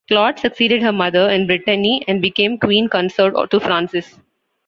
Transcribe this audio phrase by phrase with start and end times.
[0.07, 4.17] Claude succeeded her mother in Brittany and became queen consort to Francis.